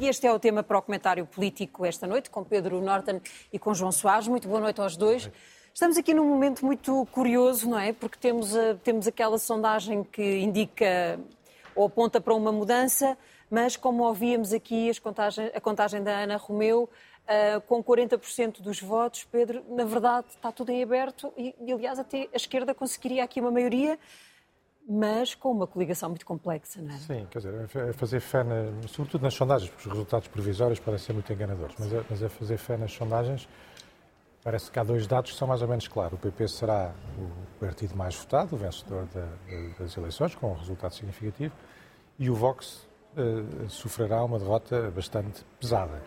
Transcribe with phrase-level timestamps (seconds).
[0.00, 3.20] E este é o tema para o comentário político esta noite, com Pedro Norton
[3.52, 4.26] e com João Soares.
[4.26, 5.30] Muito boa noite aos dois.
[5.74, 7.92] Estamos aqui num momento muito curioso, não é?
[7.92, 11.20] Porque temos, a, temos aquela sondagem que indica
[11.76, 13.14] ou aponta para uma mudança,
[13.50, 16.88] mas como ouvíamos aqui contagem, a contagem da Ana Romeu,
[17.24, 21.98] uh, com 40% dos votos, Pedro, na verdade está tudo em aberto e, e, aliás,
[21.98, 23.98] até a esquerda conseguiria aqui uma maioria
[24.92, 26.98] mas com uma coligação muito complexa, não é?
[26.98, 27.54] Sim, quer dizer,
[27.88, 31.76] é fazer fé, na, sobretudo nas sondagens, porque os resultados provisórios podem ser muito enganadores,
[31.78, 33.48] mas é, mas é fazer fé nas sondagens.
[34.42, 36.14] Parece que há dois dados que são mais ou menos claros.
[36.14, 39.28] O PP será o partido mais votado, o vencedor da,
[39.78, 41.54] das eleições, com um resultado significativo,
[42.18, 46.02] e o Vox uh, sofrerá uma derrota bastante pesada.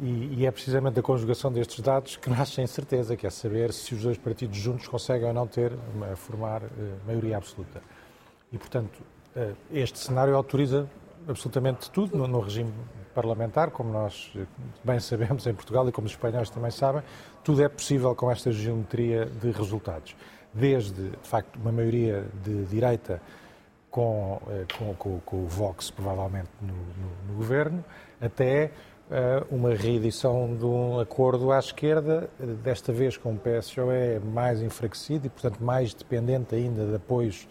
[0.00, 3.72] E, e, é precisamente da conjugação destes dados que nasce a incerteza, que é saber
[3.72, 5.72] se os dois partidos juntos conseguem ou não ter,
[6.16, 6.68] formar uh,
[7.06, 7.82] maioria absoluta.
[8.50, 8.98] E, portanto,
[9.36, 10.88] uh, este cenário autoriza
[11.28, 12.72] absolutamente tudo no, no, regime
[13.14, 14.32] parlamentar, como nós
[14.82, 17.02] bem sabemos em Portugal e como os espanhóis também sabem,
[17.44, 20.16] tudo é possível com esta geometria de resultados.
[20.54, 23.20] Desde, de facto, uma maioria de direita
[23.90, 24.40] com,
[24.78, 27.84] com, com, com o Vox, provavelmente, no, no, no governo,
[28.20, 28.70] até
[29.50, 32.30] uma reedição de um acordo à esquerda,
[32.62, 37.46] desta vez com o PSOE mais enfraquecido e, portanto, mais dependente ainda de apoios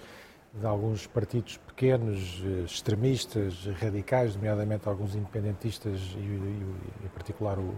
[0.54, 7.73] de alguns partidos pequenos, eh, extremistas, radicais, nomeadamente alguns independentistas e, e em particular o,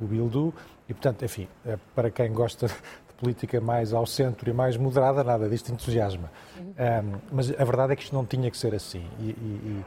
[0.00, 0.52] o Bildu.
[0.88, 2.66] E, portanto, enfim, eh, para quem gosta
[3.08, 6.30] de política mais ao centro e mais moderada, nada disto entusiasma.
[6.58, 9.06] Um, mas a verdade é que isto não tinha que ser assim.
[9.18, 9.84] E, e,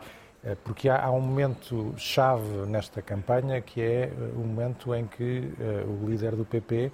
[0.63, 6.03] porque há, um momento chave nesta campanha que é eh, o momento em que uh,
[6.03, 6.91] o líder do PP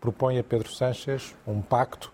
[0.00, 2.10] propõe a Pedro Sánchez um pacto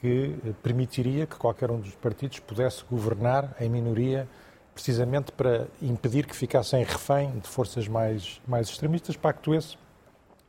[0.00, 4.26] que eh, permitiria que qualquer um dos partidos pudesse governar em minoria,
[4.72, 9.16] precisamente para impedir que ficassem refém de forças mais, mais extremistas.
[9.16, 9.76] Pacto esse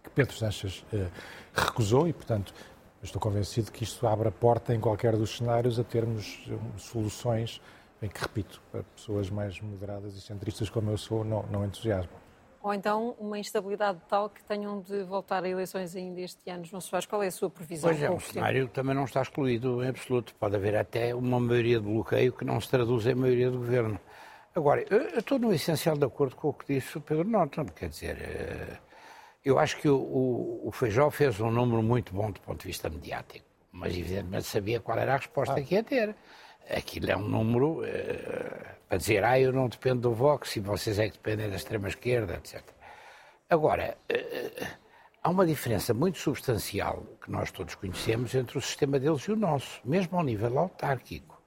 [0.02, 1.06] que Pedro Sánchez uh,
[1.53, 2.53] recusou e, portanto,
[3.03, 7.62] estou convencido que isto abre a porta em qualquer dos cenários a termos soluções
[8.06, 12.12] em que, repito, para pessoas mais moderadas e centristas como eu sou, não, não entusiasmo.
[12.62, 16.64] Ou então uma instabilidade tal que tenham de voltar a eleições ainda este ano.
[16.72, 17.92] Não se qual é a sua previsão?
[17.92, 20.34] Pois é, o cenário também não está excluído em absoluto.
[20.36, 24.00] Pode haver até uma maioria de bloqueio que não se traduz em maioria do governo.
[24.56, 27.66] Agora, eu estou no essencial de acordo com o que disse o Pedro Norton.
[27.66, 28.78] Quer dizer, eh,
[29.44, 32.90] eu acho que o, o Feijó fez um número muito bom do ponto de vista
[32.90, 35.62] mediático, mas evidentemente sabia qual era a resposta ah.
[35.62, 36.16] que ia ter
[36.70, 41.00] aquilo é um número uh, para dizer, ah, eu não dependo do Vox e vocês
[41.00, 42.62] é que dependem da extrema-esquerda, etc.
[43.50, 44.66] Agora, uh,
[45.22, 49.36] há uma diferença muito substancial que nós todos conhecemos entre o sistema deles e o
[49.36, 51.42] nosso, mesmo ao nível autárquico.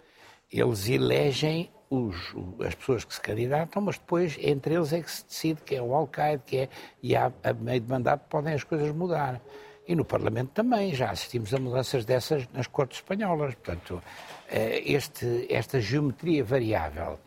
[0.50, 2.34] Eles elegem os,
[2.64, 5.82] as pessoas que se candidatam, mas depois entre eles é que se decide que é
[5.82, 6.68] o Al-Qaeda, que é,
[7.02, 9.40] e há, a meio de mandato podem as coisas mudar.
[9.88, 13.54] E no Parlamento também, já assistimos a mudanças dessas nas cortes espanholas.
[13.54, 14.02] Portanto,
[14.46, 17.18] eh, este, esta geometria variável,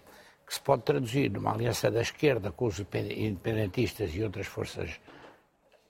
[0.45, 4.99] que se pode traduzir numa aliança da esquerda com os independentistas e outras forças,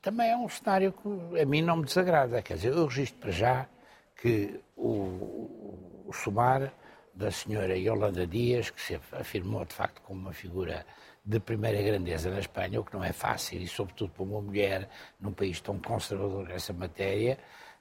[0.02, 2.42] também é um cenário que a mim não me desagrada.
[2.42, 3.68] Quer dizer, eu registro para já
[4.16, 6.74] que o, o sumar
[7.14, 10.86] da senhora Yolanda Dias, que se afirmou de facto como uma figura
[11.32, 14.90] de primeira grandeza na Espanha, o que não é fácil, e sobretudo para uma mulher
[15.20, 17.38] num país tão conservador nessa matéria,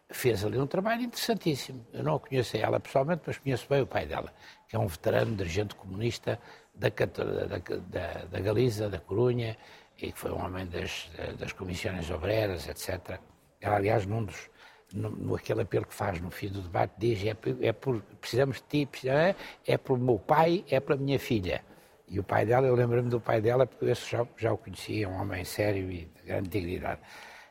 [0.08, 1.84] fez ali um trabalho interessantíssimo.
[1.92, 4.32] Eu não a conheço ela pessoalmente, mas conheço bem o pai dela,
[4.68, 6.38] que é um veterano dirigente comunista
[6.72, 9.56] da, da, da, da Galiza, da Corunha,
[9.98, 13.18] e que foi um homem das, das comissões obreiras, etc.
[13.60, 14.48] Ela, aliás, num dos,
[14.94, 17.36] no, no, aquele apelo que faz no fim do debate, diz é,
[17.66, 19.34] é por, precisamos de ti, é,
[19.66, 21.62] é pelo meu pai, é pela minha filha.
[22.10, 25.08] E o pai dela, eu lembro-me do pai dela, porque eu já, já o conhecia,
[25.08, 27.00] um homem sério e de grande dignidade.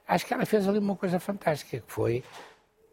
[0.06, 2.22] Acho que ela fez ali uma coisa fantástica, que foi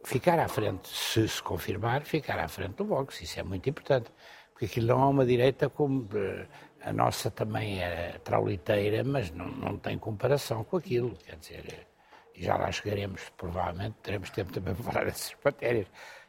[0.04, 3.20] ficar à frente, se se confirmar, ficar à frente do Vox.
[3.20, 4.12] Isso é muito importante.
[4.52, 6.46] Porque aquilo não é uma direita como eh,
[6.82, 11.16] a nossa também é trauliteira, mas não, não tem comparação com aquilo.
[11.26, 11.86] Quer dizer,
[12.32, 15.88] e já lá chegaremos, provavelmente teremos tempo também para falar dessas matérias.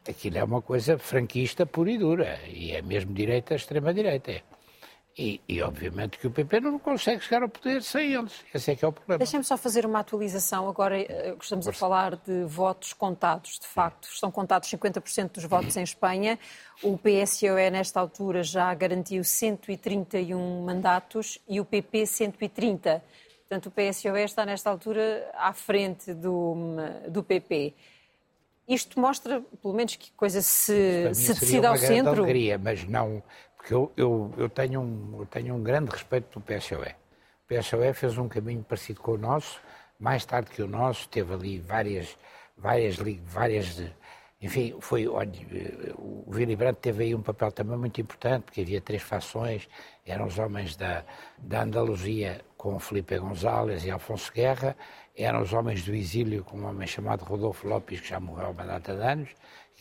[0.10, 4.42] Aquilo é uma coisa franquista pura e dura, e é mesmo direita, extrema-direita.
[5.20, 8.46] E, e, obviamente que o PP não consegue chegar ao poder sem eles.
[8.54, 9.18] Esse é que é o problema.
[9.18, 10.70] Deixem-me só fazer uma atualização.
[10.70, 13.58] Agora eh, estamos a falar de votos contados.
[13.58, 16.38] De facto, estão contados 50% dos votos em Espanha.
[16.84, 23.04] O PSOE, nesta altura, já garantiu 131 mandatos e o PP 130.
[23.50, 26.76] Portanto, o PSOE está, nesta altura, à frente do,
[27.10, 27.74] do PP.
[28.68, 32.22] Isto mostra, pelo menos, que coisa se, se decide ao centro.
[32.22, 33.24] Alegria, mas não
[33.68, 36.96] porque eu, eu, eu, tenho um, eu tenho um grande respeito pelo PSOE.
[37.48, 39.60] PSOE fez um caminho parecido com o nosso,
[40.00, 42.18] mais tarde que o nosso, teve ali várias,
[42.58, 43.84] várias, várias
[44.40, 45.32] enfim, foi, olha,
[45.98, 49.68] o Willy Brandt teve aí um papel também muito importante, porque havia três fações,
[50.06, 51.04] eram os homens da,
[51.38, 54.78] da Andaluzia com Felipe González e Alfonso Guerra,
[55.16, 58.50] eram os homens do exílio com um homem chamado Rodolfo Lopes, que já morreu há
[58.50, 59.30] uma data de anos,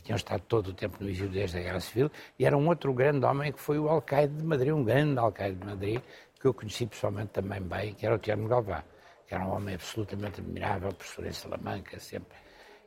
[0.06, 2.92] tinham estado todo o tempo no exílio desde a Guerra Civil, e era um outro
[2.94, 6.00] grande homem que foi o Alcaide de Madrid, um grande Alcaide de Madrid,
[6.40, 8.82] que eu conheci pessoalmente também bem, que era o Tiago Galvão,
[9.26, 12.36] que era um homem absolutamente admirável, professor em Salamanca, sempre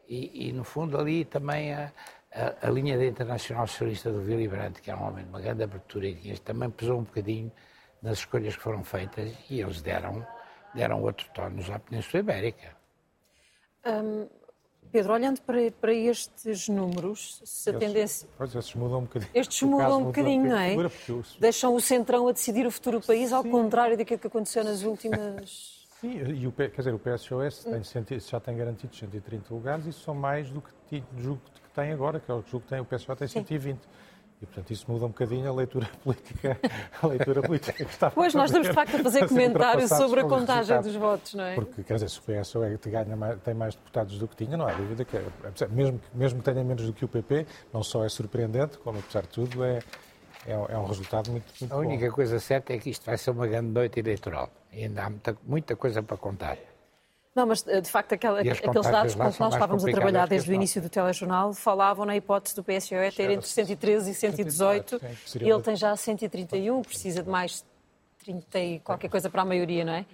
[0.10, 1.94] e, e, no fundo ali também a,
[2.34, 5.40] a, a, linha da Internacional Socialista do Willy Brandt, que era um homem de uma
[5.40, 7.52] grande abertura e também pesou um bocadinho
[8.02, 10.26] nas escolhas que foram feitas e eles deram,
[10.74, 12.76] deram outro tono à Península Ibérica.
[13.86, 14.28] Hum,
[14.92, 18.28] Pedro, olhando para, para, estes números, se a tendência.
[18.38, 19.32] Pois, estes mudam um bocadinho.
[19.34, 20.76] Estes mudam um bocadinho, não é?
[21.40, 24.84] Deixam o centrão a decidir o futuro do país, ao contrário daquilo que aconteceu nas
[24.84, 29.92] últimas Sim, e o, quer dizer, o PSOS tem, já tem garantido 130 lugares e
[29.92, 33.18] são mais do que, do que tem agora, que é o que tem, o PSOS
[33.18, 33.80] tem 120.
[34.42, 36.58] E, portanto, isso muda um bocadinho a leitura política,
[37.02, 40.24] a leitura política que está Pois, nós estamos, de facto, a fazer comentários sobre a
[40.24, 41.56] contagem dos votos, não é?
[41.56, 44.66] Porque, quer dizer, se o PSOE ganha mais, tem mais deputados do que tinha, não
[44.66, 45.24] há dúvida que, é,
[45.70, 49.24] mesmo, mesmo que tenha menos do que o PP, não só é surpreendente, como, apesar
[49.24, 49.80] de tudo, é,
[50.48, 52.14] é, é um resultado muito, muito A única bom.
[52.14, 54.50] coisa certa é que isto vai ser uma grande noite eleitoral.
[54.72, 56.58] E ainda há muita, muita coisa para contar.
[57.36, 60.54] Não, mas de facto aquela, aqueles dados com que nós estávamos a trabalhar desde o
[60.54, 65.00] início do telejornal falavam na hipótese do PSOE ter entre 113 e 118
[65.42, 67.64] e ele tem já 131, precisa de mais
[68.24, 70.06] 30 e qualquer coisa para a maioria, não é?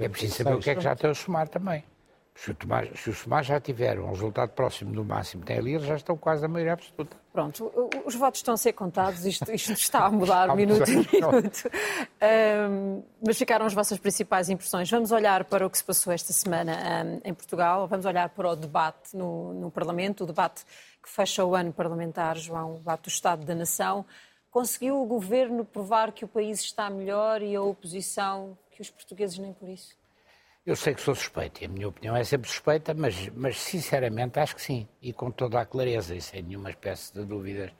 [0.00, 1.84] É preciso saber o que é que já tem a somar também.
[2.38, 5.74] Se o, Tomás, se o Tomás já tiver um resultado próximo do máximo tem ali,
[5.74, 7.16] eles já estão quase a maioria absoluta.
[7.32, 10.86] Pronto, os votos estão a ser contados, isto, isto está a mudar minuto a
[11.32, 11.68] minuto.
[12.70, 14.88] Um, mas ficaram as vossas principais impressões.
[14.88, 18.50] Vamos olhar para o que se passou esta semana um, em Portugal, vamos olhar para
[18.50, 20.64] o debate no, no Parlamento, o debate
[21.02, 24.06] que fecha o ano parlamentar, João, o debate do Estado da Nação.
[24.48, 29.38] Conseguiu o governo provar que o país está melhor e a oposição que os portugueses
[29.38, 29.98] nem por isso?
[30.68, 34.38] Eu sei que sou suspeito e a minha opinião é sempre suspeita, mas, mas sinceramente
[34.38, 37.70] acho que sim, e com toda a clareza e sem nenhuma espécie de dúvidas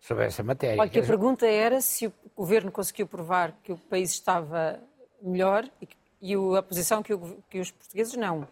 [0.00, 0.80] sobre essa matéria.
[0.80, 4.80] Olha, que a pergunta era se o governo conseguiu provar que o país estava
[5.22, 5.88] melhor e,
[6.20, 8.48] e a posição que, o, que os portugueses não.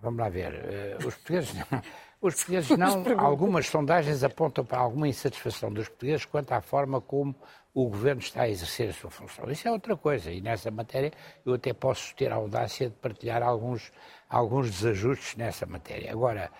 [0.00, 0.54] Vamos lá ver.
[1.00, 1.82] Uh, os portugueses não.
[2.18, 3.04] Os portugueses não.
[3.18, 7.36] Algumas sondagens apontam para alguma insatisfação dos portugueses quanto à forma como
[7.76, 9.50] o governo está a exercer a sua função.
[9.50, 10.32] Isso é outra coisa.
[10.32, 11.12] E nessa matéria
[11.44, 13.92] eu até posso ter a audácia de partilhar alguns,
[14.30, 16.10] alguns desajustes nessa matéria.
[16.10, 16.50] Agora,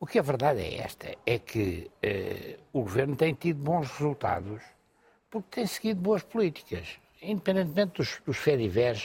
[0.00, 4.62] o que a verdade é esta: é que eh, o governo tem tido bons resultados
[5.30, 8.38] porque tem seguido boas políticas independentemente dos, dos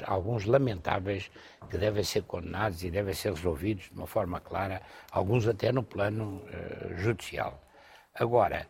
[0.07, 1.29] alguns lamentáveis,
[1.69, 4.81] que devem ser condenados e devem ser resolvidos de uma forma clara,
[5.11, 7.61] alguns até no plano uh, judicial.
[8.15, 8.67] Agora,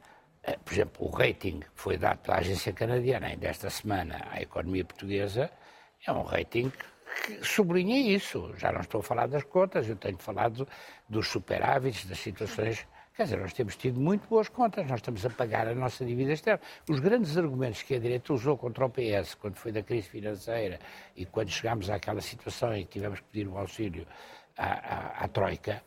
[0.64, 4.86] por exemplo, o rating que foi dado pela agência canadiana ainda esta semana à economia
[4.86, 5.52] portuguesa
[6.06, 6.72] é um rating
[7.26, 8.54] que sublinha isso.
[8.58, 10.68] Já não estou a falar das contas, eu tenho falado
[11.10, 15.30] dos superávites, das situações Quer dizer, nós temos tido muito boas contas, nós estamos a
[15.32, 16.62] pagar a nossa dívida externa.
[16.88, 20.80] Os grandes argumentos que a direita usou contra o PS, quando foi da crise financeira
[21.16, 24.06] e quando chegámos àquela situação em que tivemos que pedir o auxílio
[24.56, 25.82] à, à, à Troika,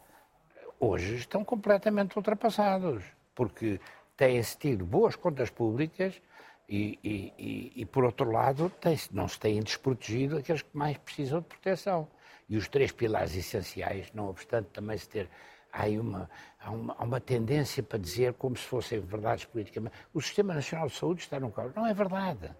[0.80, 3.78] hoje estão completamente ultrapassados, porque
[4.20, 6.20] têm-se tido boas contas públicas
[6.68, 8.70] e, e, e, e por outro lado,
[9.10, 12.06] não se têm desprotegido aqueles que mais precisam de proteção.
[12.46, 15.26] E os três pilares essenciais, não obstante também se ter
[15.72, 19.90] há uma, há uma, há uma tendência para dizer como se fossem verdades políticas.
[20.12, 21.74] O Sistema Nacional de Saúde está no caos.
[21.74, 22.50] Não é verdade.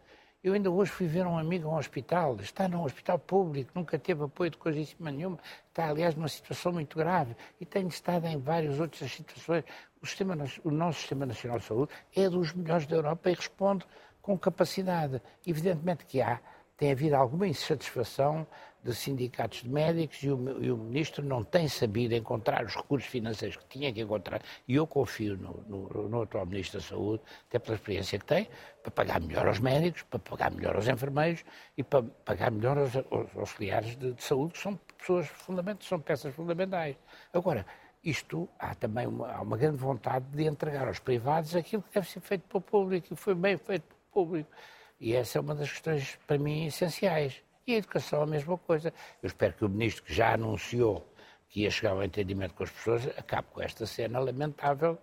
[0.43, 3.99] Eu ainda hoje fui ver um amigo a um hospital, está num hospital público, nunca
[3.99, 5.39] teve apoio de coisíssima nenhuma,
[5.69, 9.65] está, aliás, numa situação muito grave e tem estado em várias outras situações.
[10.03, 13.85] O, sistema, o nosso Sistema Nacional de Saúde é dos melhores da Europa e responde
[14.23, 15.21] com capacidade.
[15.47, 16.41] Evidentemente que há,
[16.77, 18.47] tem havido alguma insatisfação
[18.83, 23.11] de sindicatos de médicos e o, e o, ministro não tem sabido encontrar os recursos
[23.11, 24.41] financeiros que tinha que encontrar.
[24.67, 28.49] E eu confio no, no, no, atual ministro da Saúde, até pela experiência que tem,
[28.83, 31.45] para pagar melhor aos médicos, para pagar melhor aos enfermeiros
[31.77, 36.01] e para pagar melhor aos, aos auxiliares de, de, saúde, que são pessoas fundamentais, são
[36.01, 36.97] peças fundamentais.
[37.35, 37.67] Agora,
[38.03, 42.09] isto há também uma, há uma grande vontade de entregar aos privados aquilo que deve
[42.09, 44.51] ser feito para o público e foi bem feito para o público.
[44.99, 47.43] E essa é uma das questões, para mim, essenciais.
[47.67, 48.93] E a educação a mesma coisa.
[49.23, 51.07] Eu espero que o ministro, que já anunciou
[51.49, 54.99] que ia chegar ao entendimento com as pessoas, acabe com esta cena lamentável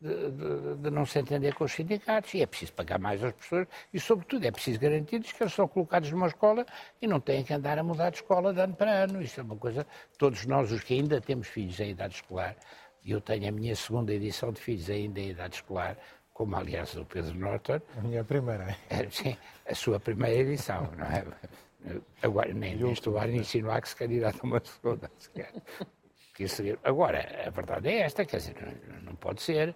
[0.00, 3.32] de, de, de, não se entender com os sindicatos e é preciso pagar mais às
[3.32, 6.64] pessoas e, sobretudo, é preciso garantir-lhes que eles são colocados numa escola
[7.00, 9.20] e não têm que andar a mudar de escola de ano para ano.
[9.20, 12.56] Isso é uma coisa, todos nós, os que ainda temos filhos em idade escolar,
[13.04, 15.96] e eu tenho a minha segunda edição de filhos ainda em idade escolar,
[16.32, 17.80] como aliás o Pedro Norton.
[17.98, 21.24] A minha primeira, é, sim, a sua primeira edição, não é?
[22.22, 25.10] Agora, nem, nem estou a insinuar que se candidata a uma segunda,
[26.40, 26.78] que seria.
[26.82, 28.56] Agora, a verdade é esta, quer dizer,
[29.02, 29.74] não pode ser.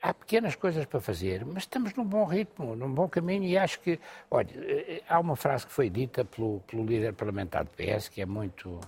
[0.00, 3.80] Há pequenas coisas para fazer, mas estamos num bom ritmo, num bom caminho e acho
[3.80, 3.98] que,
[4.30, 8.20] olha, eh, há uma frase que foi dita pelo, pelo líder parlamentar do PS que
[8.20, 8.80] é muito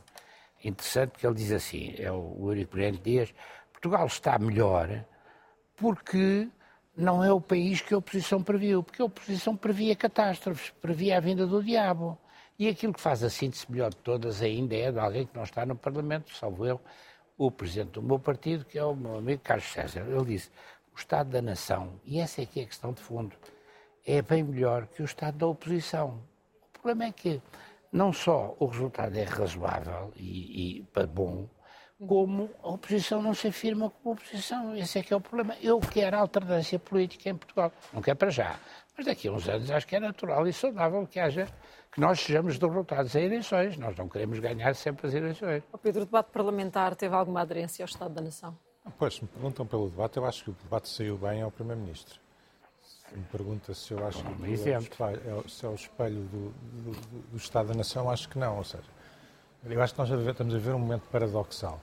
[0.62, 3.35] interessante, que ele diz assim, é o Eurico Brilhante Dias,
[3.73, 5.04] Portugal está melhor
[5.76, 6.49] porque
[6.97, 11.20] não é o país que a oposição previu, porque a oposição previa catástrofes, previa a
[11.20, 12.18] vinda do diabo.
[12.61, 15.45] E aquilo que faz a síntese melhor de todas ainda é de alguém que não
[15.45, 16.79] está no Parlamento, salvo eu,
[17.38, 20.05] o presidente do meu partido, que é o meu amigo Carlos César.
[20.07, 20.50] Ele disse:
[20.95, 23.35] o Estado da Nação, e essa é que é a questão de fundo,
[24.07, 26.23] é bem melhor que o Estado da oposição.
[26.69, 27.40] O problema é que
[27.90, 31.49] não só o resultado é razoável e, e bom,
[32.07, 34.75] como a oposição não se afirma como oposição.
[34.76, 35.57] Esse é que é o problema.
[35.61, 37.73] Eu quero alternância política em Portugal.
[37.92, 38.59] Não quero para já.
[38.97, 41.47] Mas daqui a uns anos acho que é natural e saudável que haja
[41.92, 43.76] que nós sejamos derrotados em eleições.
[43.76, 45.62] Nós não queremos ganhar sempre as eleições.
[45.73, 48.57] O Pedro, o debate parlamentar teve alguma aderência ao Estado da Nação?
[48.99, 52.21] Pois, se me perguntam pelo debate, eu acho que o debate saiu bem ao Primeiro-Ministro.
[52.83, 57.21] Se me pergunta se eu acho que é, é, se é o espelho do, do,
[57.30, 58.59] do, Estado da Nação, acho que não.
[58.59, 58.85] Ou seja,
[59.64, 61.81] eu acho que nós estamos a ver um momento paradoxal.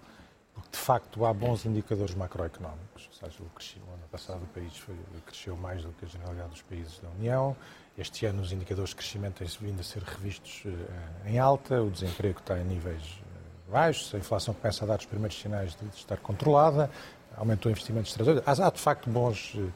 [0.53, 3.07] Porque, de facto, há bons indicadores macroeconómicos.
[3.07, 6.61] Ou seja, o, ano passado o país foi, cresceu mais do que a generalidade dos
[6.63, 7.55] países da União
[7.97, 11.89] este ano os indicadores de crescimento têm vindo a ser revistos eh, em alta, o
[11.89, 15.97] desemprego está em níveis eh, baixos, a inflação começa a dar os primeiros sinais de
[15.97, 16.91] estar controlada,
[17.35, 18.43] aumentou o investimento estrangeiro.
[18.45, 19.69] Há, de facto bons, eh,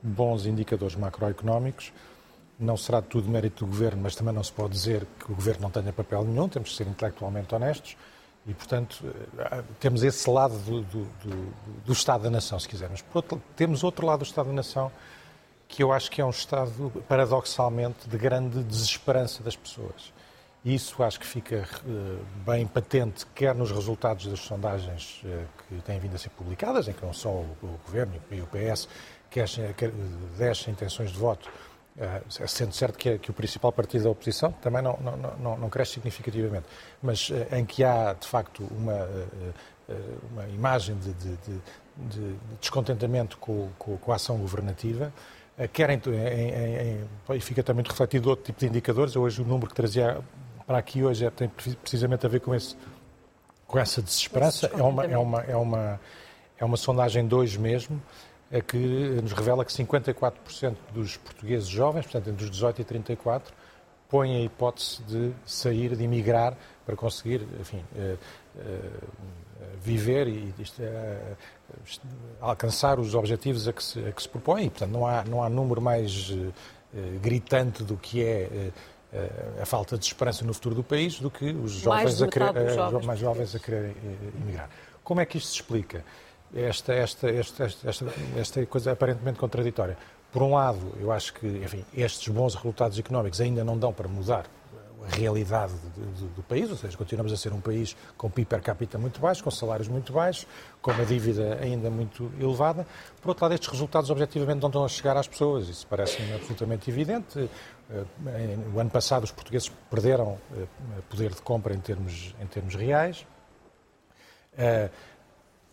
[0.00, 1.92] bons indicadores macroeconómicos.
[2.58, 5.62] Não será tudo mérito do governo, mas também não se pode dizer que o governo
[5.62, 7.96] não tenha papel nenhum, temos de ser intelectualmente honestos.
[8.46, 9.04] E, portanto,
[9.80, 13.04] temos esse lado do, do, do, do Estado da Nação, se quisermos.
[13.12, 14.90] Outro, temos outro lado do Estado da Nação,
[15.68, 20.12] que eu acho que é um estado, paradoxalmente, de grande desesperança das pessoas.
[20.64, 25.80] E isso acho que fica uh, bem patente, quer nos resultados das sondagens uh, que
[25.82, 28.88] têm vindo a ser publicadas, em que não só o, o Governo e o PS
[29.30, 29.48] quer,
[30.36, 31.48] deixam intenções de voto,
[32.46, 35.68] sendo certo que, é, que, o principal partido da oposição também não, não, não, não
[35.70, 36.66] cresce significativamente,
[37.02, 39.08] mas em que há, de facto, uma,
[40.30, 41.60] uma imagem de, de, de,
[41.96, 45.12] de descontentamento com, com, com a ação governativa,
[45.58, 46.98] eh, querem, em,
[47.30, 49.16] em, e fica também refletido outro tipo de indicadores.
[49.16, 50.20] Hoje o número que trazia
[50.66, 52.76] para aqui hoje é, tem precisamente a ver com, esse,
[53.66, 54.70] com essa desesperança.
[54.74, 56.00] É uma, é, uma, é, uma,
[56.58, 58.02] é uma sondagem 2 mesmo,
[58.50, 63.54] é que nos revela que 54% dos portugueses jovens, portanto entre os 18 e 34,
[64.08, 68.18] põem a hipótese de sair, de emigrar para conseguir, enfim, uh,
[68.56, 69.06] uh,
[69.82, 71.36] viver e uh,
[72.40, 74.68] alcançar os objetivos a que se, a que se propõe.
[74.68, 76.32] portanto, não há, não há número mais
[77.20, 78.70] gritante do que é
[79.60, 83.06] a falta de esperança no futuro do país do que os jovens, a querer, jovens,
[83.06, 83.94] mais jovens a querer
[84.40, 84.70] emigrar.
[85.04, 86.04] Como é que isto se explica?
[86.54, 89.96] Esta, esta, esta, esta, esta coisa aparentemente contraditória.
[90.32, 94.08] Por um lado, eu acho que enfim, estes bons resultados económicos ainda não dão para
[94.08, 94.46] mudar
[95.08, 98.98] realidade do, do, país, ou seja, continuamos a ser um país com PIB per capita
[98.98, 100.46] muito baixo, com salários muito baixos,
[100.80, 102.86] com uma dívida ainda muito elevada.
[103.20, 106.90] Por outro lado, estes resultados objetivamente não estão a chegar às pessoas, isso parece-me absolutamente
[106.90, 107.48] evidente.
[107.90, 110.66] Eh, o ano passado os portugueses perderam eh,
[111.08, 113.26] poder de compra em termos, em termos reais.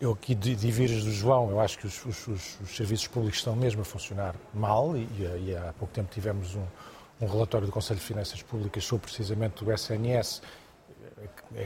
[0.03, 3.83] Eu aqui divirjo do João, eu acho que os, os, os, serviços públicos estão mesmo
[3.83, 5.07] a funcionar mal e,
[5.45, 6.65] e há pouco tempo tivemos um,
[7.21, 10.41] um relatório do Conselho de Finanças Públicas sobre precisamente o SNS,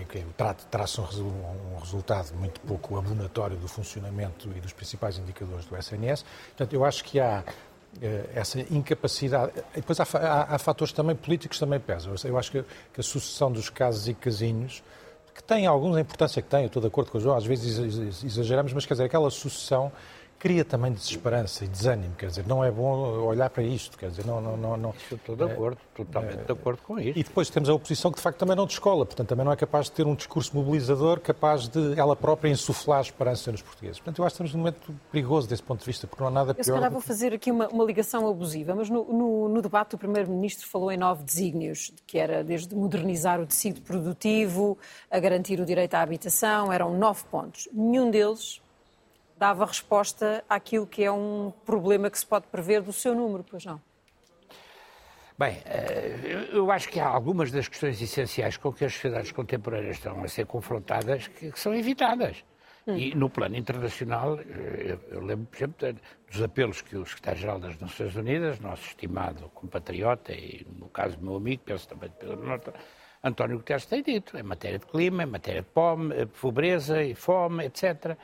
[0.08, 0.24] que
[0.70, 6.24] traça um resultado muito pouco abonatório do funcionamento e dos principais indicadores do SNS.
[6.50, 7.44] Portanto, eu acho que há
[8.00, 9.52] eh, essa incapacidade.
[9.74, 12.14] E depois há, há, há, fatores também políticos também pesam.
[12.24, 12.64] Eu acho que,
[12.94, 14.84] que, a sucessão dos casos e casinhos,
[15.38, 18.24] que tem alguma importância que tem, eu estou de acordo com o João, às vezes
[18.24, 19.92] exageramos, mas quer dizer, aquela sucessão
[20.40, 24.26] cria também desesperança e desânimo, quer dizer, não é bom olhar para isto, quer dizer,
[24.26, 24.40] não...
[24.40, 27.18] não, não, não estou de acordo, é, totalmente é, de acordo com isso.
[27.18, 29.56] E depois temos a oposição que de facto também não descola, portanto também não é
[29.56, 34.00] capaz de ter um discurso mobilizador capaz de ela própria insuflar esperança nos portugueses.
[34.00, 36.32] Portanto, eu acho que estamos num momento perigoso desse ponto de vista, porque não há
[36.32, 36.60] nada pior...
[36.60, 39.96] Eu se calhar vou fazer aqui uma, uma ligação abusiva, mas no, no, no debate
[39.96, 44.78] o Primeiro-Ministro falou em nove desígnios, que era desde modernizar o tecido produtivo,
[45.10, 47.68] a garantir o direito à habitação, eram nove pontos.
[47.74, 48.62] Nenhum deles
[49.38, 53.66] dava resposta àquilo que é um problema que se pode prever do seu número, pois
[53.66, 53.82] não?
[55.38, 59.98] Bem, eh, eu acho que há algumas das questões essenciais com que as sociedades contemporâneas
[59.98, 62.44] estão a ser confrontadas que são evitadas.
[62.88, 66.00] E no plano internacional, eh, eu, lembro, por exemplo,
[66.32, 71.36] dos apelos que o secretário-geral das Nações Unidas, nosso estimado compatriota e, no caso, meu
[71.36, 72.72] amigo, penso também Pedro Norte,
[73.22, 77.66] António Guterres tem dito, em matéria de clima, em matéria de eh, pobreza e fome,
[77.66, 78.18] etc.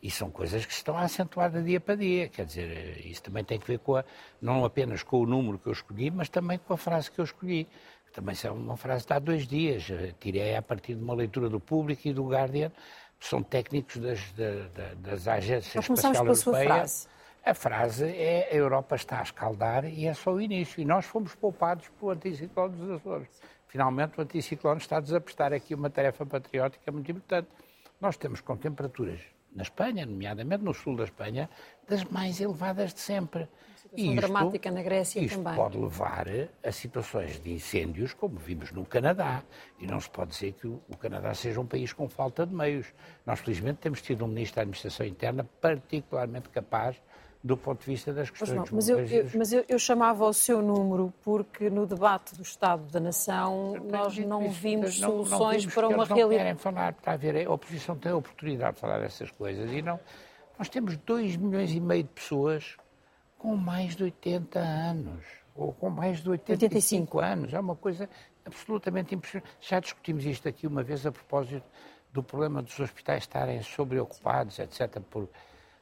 [0.00, 2.28] E são coisas que estão a acentuar de dia para dia.
[2.28, 4.04] Quer dizer, isso também tem que ver com a,
[4.40, 7.24] não apenas com o número que eu escolhi, mas também com a frase que eu
[7.24, 7.64] escolhi.
[8.06, 9.86] Que também é uma frase de há dois dias.
[10.20, 12.70] Tirei a partir de uma leitura do Público e do Guardian.
[13.18, 17.08] São técnicos das, das, das agências Nós espacial pela sua frase.
[17.44, 20.80] A frase é a Europa está a escaldar e é só o início.
[20.80, 23.28] E nós fomos poupados pelo anticiclone dos Açores.
[23.66, 27.48] Finalmente o anticiclone está a desaprestar aqui uma tarefa patriótica muito importante.
[28.00, 29.20] Nós temos com temperaturas
[29.54, 31.48] na Espanha, nomeadamente no sul da Espanha,
[31.88, 33.48] das mais elevadas de sempre.
[33.96, 35.54] E isto, dramática na Grécia isto também.
[35.54, 36.26] pode levar
[36.62, 39.42] a situações de incêndios, como vimos no Canadá.
[39.78, 42.92] E não se pode dizer que o, Canadá seja um país com falta de meios.
[43.24, 47.00] Nós, felizmente, temos tido um Ministro da Administração Interna particularmente capaz
[47.48, 48.58] do ponto de vista das questões.
[48.58, 52.36] Mas, não, mas, eu, eu, mas eu, eu, chamava o seu número porque no debate
[52.36, 56.20] do Estado da Nação nós não isso, vimos não, soluções não vimos para uma realidade.
[56.20, 59.72] Não querem falar, está a ver, a oposição tem a oportunidade de falar dessas coisas
[59.72, 59.98] e não.
[60.58, 62.76] Nós temos 2 milhões e meio de pessoas
[63.38, 65.24] com mais de 80 anos
[65.56, 67.18] ou com mais de 85, 85.
[67.20, 67.54] anos.
[67.54, 68.10] É uma coisa
[68.44, 69.50] absolutamente impressionante.
[69.58, 71.64] Já discutimos isto aqui uma vez a propósito
[72.12, 75.30] do problema dos hospitais estarem sobreocupados, etc., por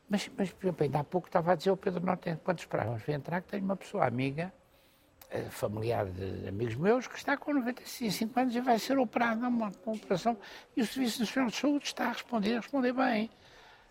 [0.08, 3.02] mas, mas, por exemplo, ainda há pouco estava a dizer ao Pedro Norte, quando esperávamos
[3.02, 4.52] ver entrar, que tenho uma pessoa amiga,
[5.28, 9.72] eh, familiar de amigos meus, que está com 95 anos e vai ser operada uma,
[9.84, 10.36] uma operação
[10.76, 13.28] e o Serviço Nacional de Saúde está a responder, a responder bem.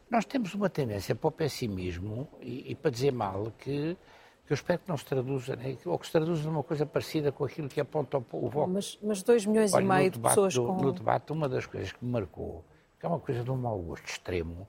[0.09, 3.97] Nós temos uma tendência para o pessimismo e, e para dizer mal que,
[4.45, 7.33] que eu espero que não se traduza, né, ou que se traduza numa coisa parecida
[7.33, 8.71] com aquilo que aponta o Vox.
[8.71, 10.75] Mas, mas dois milhões Olha, e meio de pessoas do, com...
[10.75, 12.63] No debate, uma das coisas que me marcou,
[12.97, 14.65] que é uma coisa de um mau gosto extremo,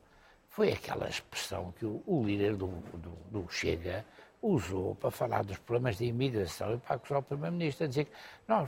[0.56, 4.06] foi aquela expressão que o, o líder do, do, do, Chega
[4.40, 8.12] usou para falar dos problemas de imigração e para acusar o Primeiro-Ministro, a dizer que
[8.48, 8.66] não,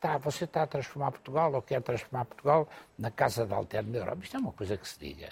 [0.00, 3.98] tá, você está a transformar Portugal ou quer transformar Portugal na casa de alterno da
[4.00, 4.18] Europa.
[4.24, 5.28] Isto é uma coisa que se diga.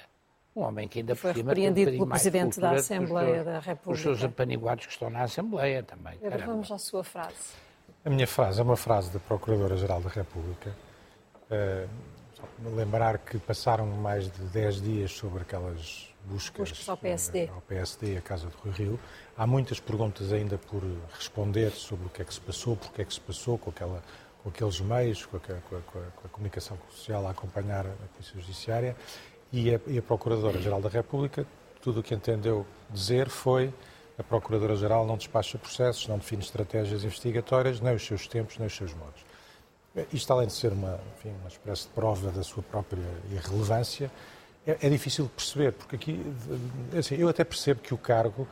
[0.54, 3.90] Um homem que ainda foi por cima repreendido pelo Presidente da Assembleia seus, da República.
[3.90, 6.16] Os seus apaniguados que estão na Assembleia também.
[6.18, 7.34] Pedro, vamos à sua frase.
[8.04, 10.72] A minha frase é uma frase da Procuradora-Geral da República.
[12.74, 17.44] Lembrar que passaram mais de 10 dias sobre aquelas buscas, buscas ao PSD.
[17.44, 19.00] Eh, ao PSD, a Casa do Rio Rio.
[19.36, 20.82] Há muitas perguntas ainda por
[21.14, 24.02] responder sobre o que é que se passou, porque é que se passou, com, aquela,
[24.42, 28.40] com aqueles meios, com a, com, a, com a, comunicação social a acompanhar a Polícia
[28.40, 28.96] Judiciária.
[29.52, 31.46] E a, e a Procuradora-Geral da República,
[31.80, 33.72] tudo o que entendeu dizer foi
[34.18, 38.74] a Procuradora-Geral não despacha processos, não define estratégias investigatórias, nem os seus tempos, nem os
[38.74, 39.24] seus modos.
[40.12, 44.10] Isto, além de ser uma, enfim, uma espécie de prova da sua própria irrelevância,
[44.66, 46.20] é, é difícil de perceber, porque aqui,
[46.98, 48.46] assim, eu até percebo que o cargo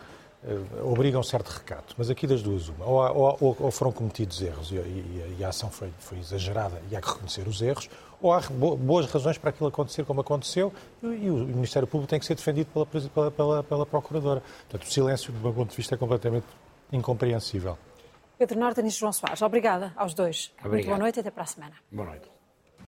[0.45, 2.87] uh, obriga um certo recato, mas aqui das duas uma.
[2.87, 6.97] Ou, ou, ou foram cometidos erros e, e, e, a ação foi, foi exagerada e
[6.97, 7.91] há que reconhecer os erros,
[8.23, 12.25] ou há boas razões para aquilo acontecer como aconteceu e o Ministério Público tem que
[12.25, 14.43] ser defendido pela, pela, pela, pela Procuradora.
[14.71, 16.47] Portanto, o silêncio, do meu ponto de vista, é completamente
[16.91, 17.77] incompreensível.
[18.47, 20.53] Pedro Norton e João Soares, obrigada aos dois.
[20.59, 20.73] Obrigado.
[20.73, 21.77] Muito boa noite e até para a semana.
[21.91, 22.34] Boa noite.